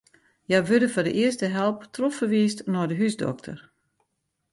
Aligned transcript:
Hja 0.47 0.59
wurde 0.69 0.89
foar 0.93 1.05
de 1.07 1.13
earste 1.23 1.47
help 1.57 1.79
trochferwiisd 1.95 2.59
nei 2.73 2.85
de 2.89 2.95
húsdokter. 2.99 3.59